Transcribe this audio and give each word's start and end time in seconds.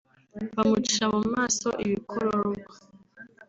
bamucira 0.55 1.05
mu 1.15 1.21
maso 1.35 1.67
ibikororwa 1.83 2.73